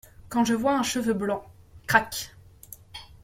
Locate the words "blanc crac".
1.13-2.31